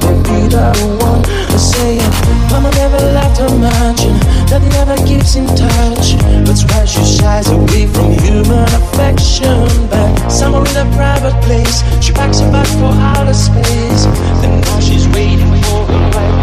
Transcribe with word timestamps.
can 0.00 0.22
be 0.22 0.48
the 0.48 0.72
one 1.00 1.22
to 1.22 1.58
say 1.58 1.98
it. 1.98 2.12
Mama 2.50 2.70
never 2.72 2.98
left 3.16 3.38
her 3.38 3.50
mansion. 3.58 4.14
that 4.50 4.62
never 4.78 4.96
keeps 5.06 5.36
in 5.36 5.46
touch. 5.46 6.16
That's 6.46 6.64
why 6.64 6.84
she 6.84 7.04
shies 7.04 7.48
away 7.50 7.86
from 7.86 8.12
human 8.24 8.68
affection. 8.80 9.66
But 9.90 10.28
somewhere 10.28 10.66
in 10.68 10.76
a 10.76 10.88
private 10.96 11.36
place, 11.44 11.82
she 12.04 12.12
packs 12.12 12.40
her 12.40 12.50
bags 12.50 12.72
for 12.74 12.92
outer 12.92 13.34
space. 13.34 14.04
Then 14.40 14.60
now 14.60 14.80
she's 14.80 15.06
waiting 15.08 15.52
for 15.64 15.86
the 15.86 15.98
right. 16.14 16.35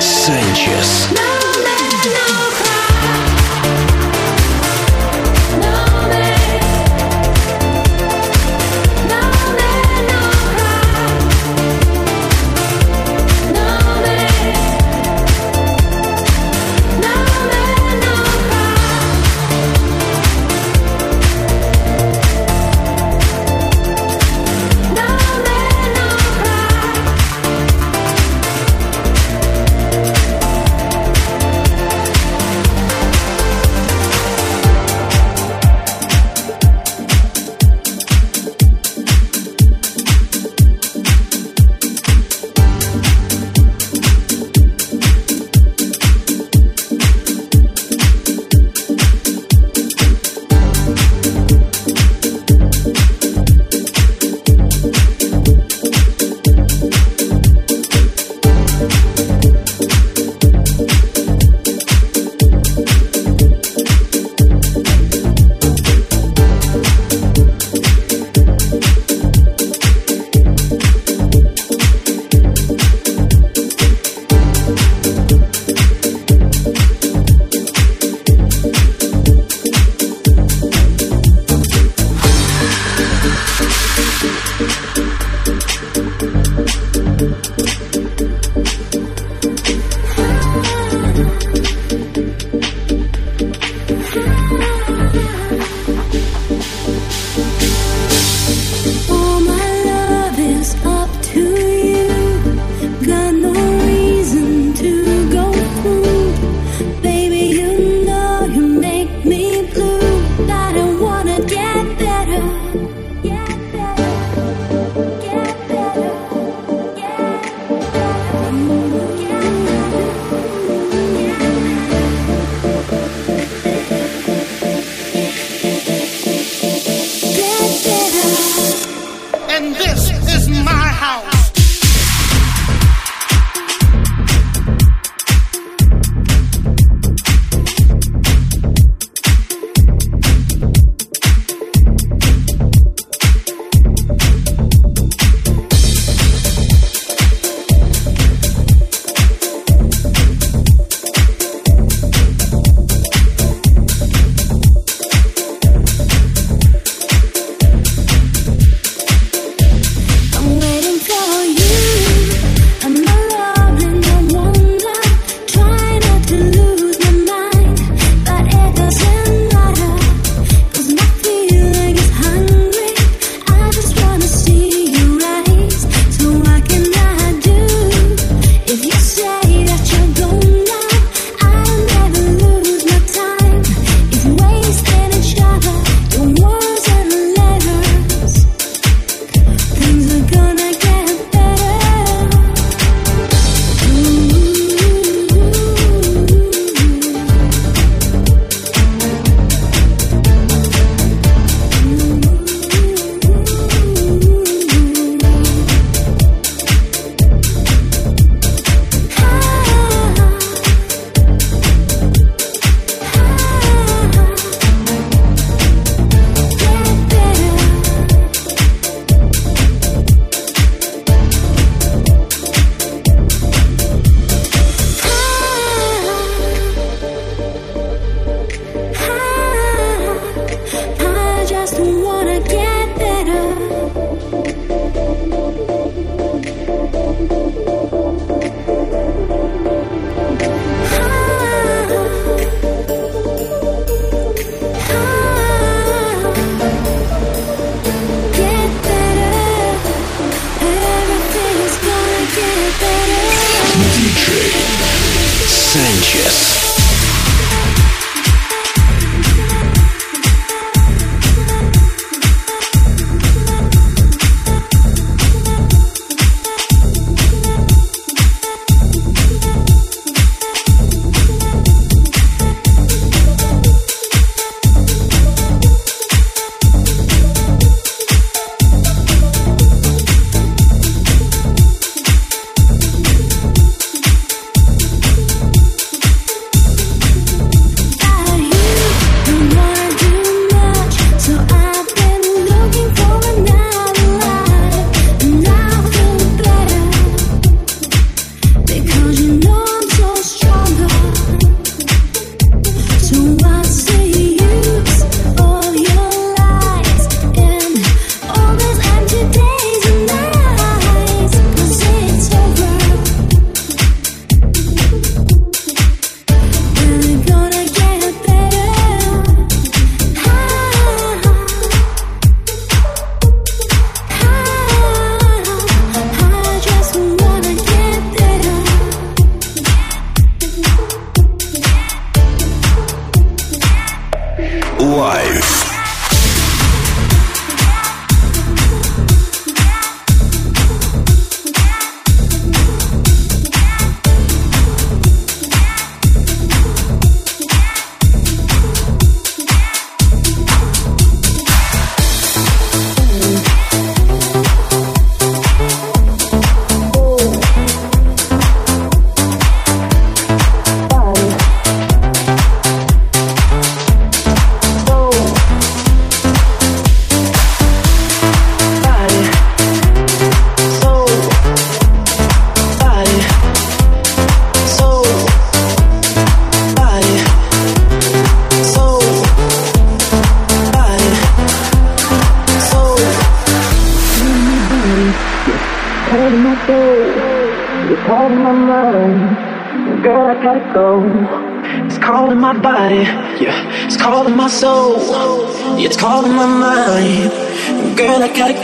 Sanchez. 0.00 1.39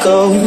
so 0.06 0.45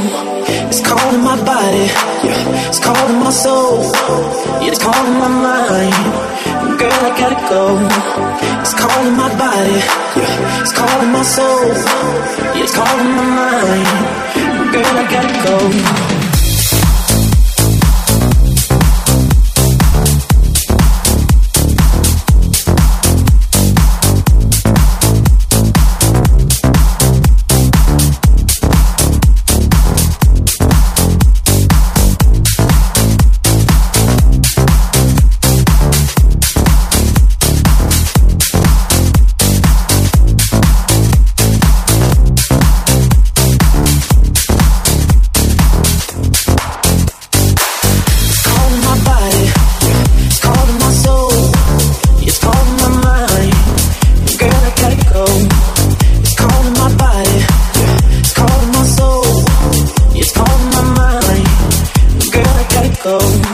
go. 63.10 63.49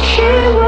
should 0.00 0.61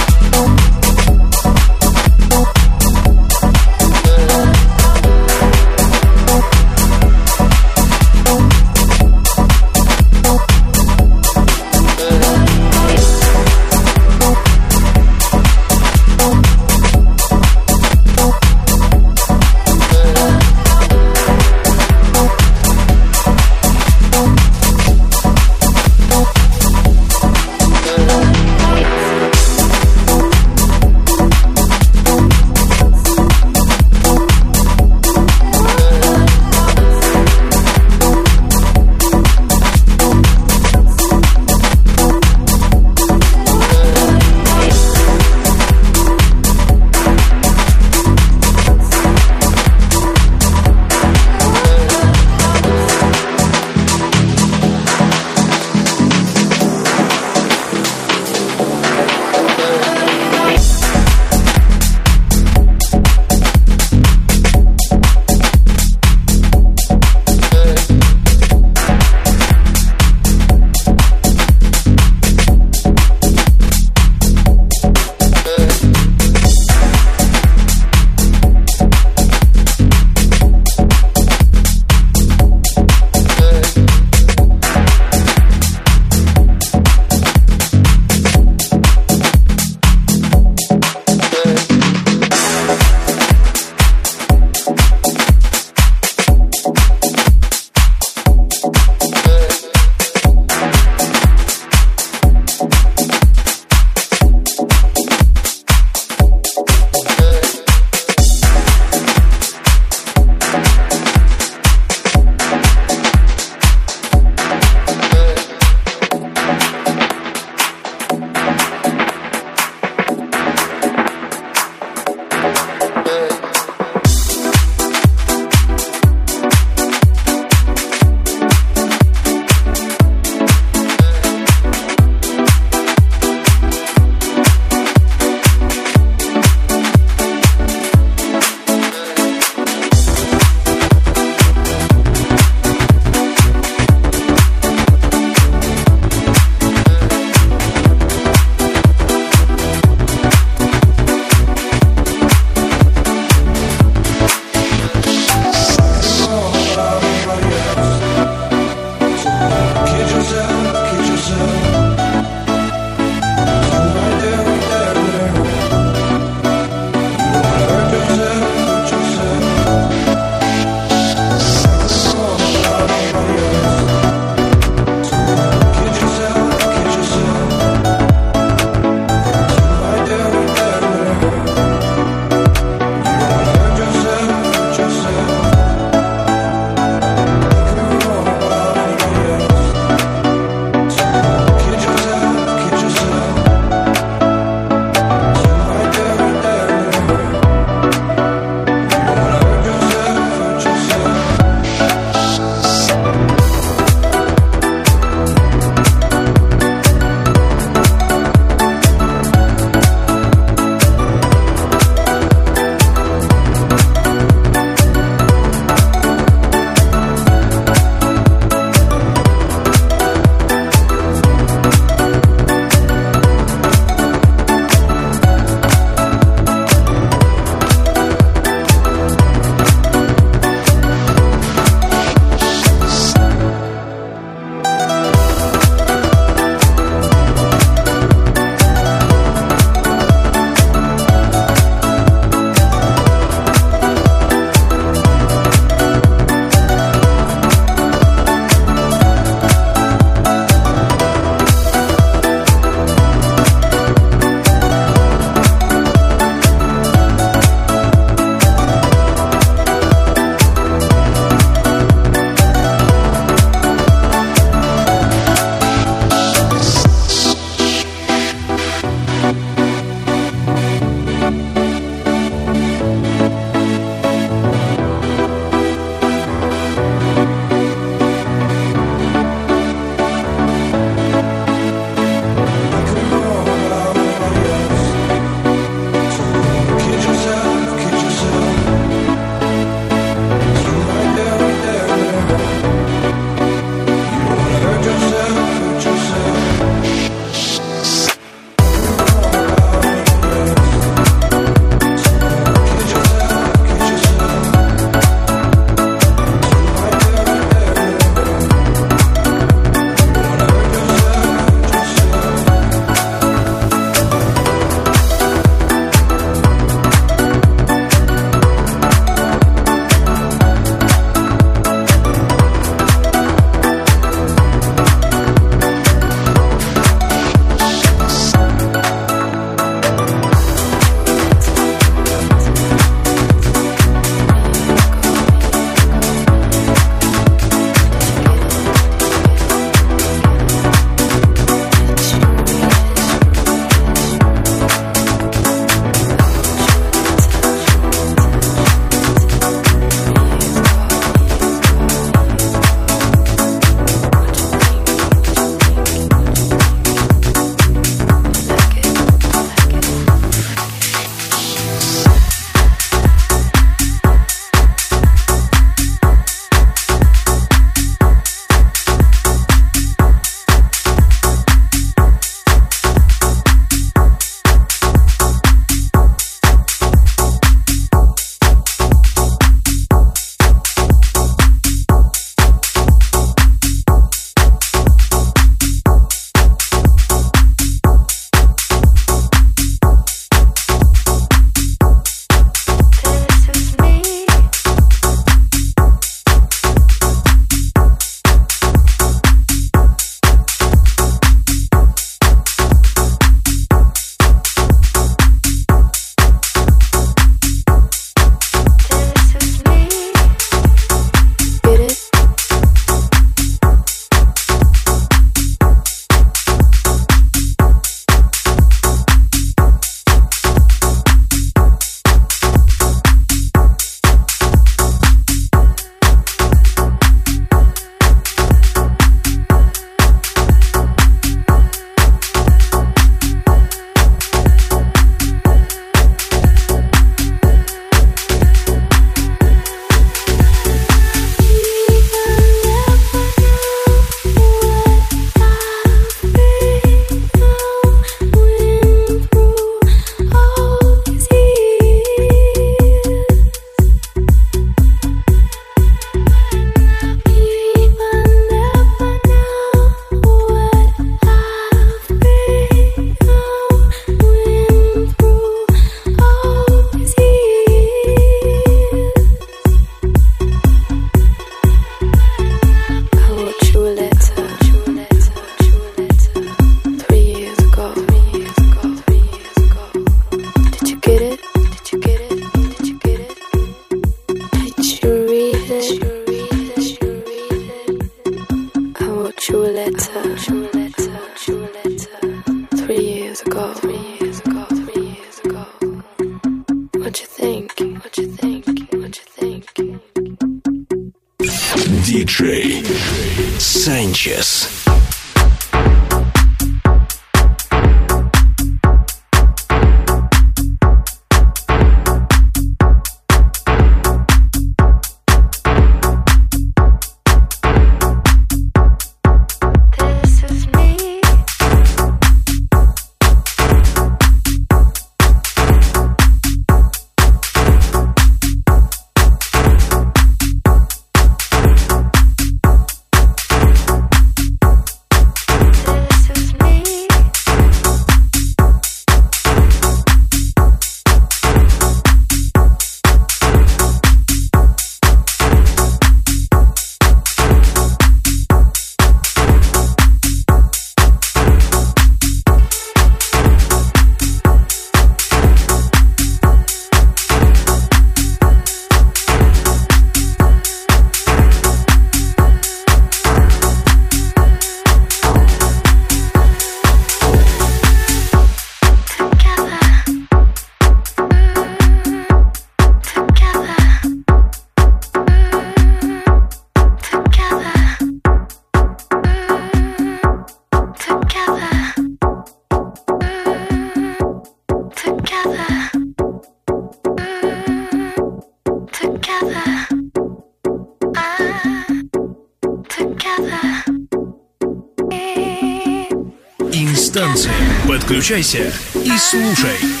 Подключайся 598.21 598.71
и 598.93 599.17
слушай. 599.17 600.00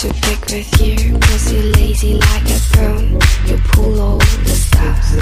To 0.00 0.08
pick 0.08 0.46
with 0.46 0.80
you 0.80 1.18
Cause 1.18 1.52
you're 1.52 1.62
lazy 1.74 2.14
like 2.14 2.48
a 2.48 2.58
bone. 2.74 3.20
You 3.44 3.58
pull 3.68 4.00
all 4.00 4.16
the 4.16 4.56
stops. 4.56 5.12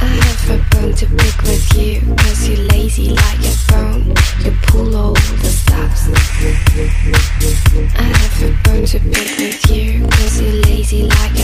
I 0.00 0.06
have 0.06 0.50
a 0.50 0.58
bone 0.70 0.94
to 0.94 1.06
pick 1.06 1.42
with 1.42 1.76
you 1.76 2.14
Cause 2.14 2.48
you're 2.48 2.64
lazy 2.68 3.08
like 3.08 3.40
a 3.40 3.54
bone 3.72 4.14
You 4.44 4.52
pull 4.68 4.94
all 4.94 5.14
the 5.14 5.50
stops. 5.50 6.10
I 7.98 8.02
have 8.02 8.42
a 8.44 8.52
bone 8.62 8.86
to 8.86 9.00
pick 9.00 9.36
with 9.36 9.70
you 9.72 10.06
Cause 10.06 10.40
you're 10.40 10.62
lazy 10.62 11.02
like 11.02 11.38
a 11.40 11.41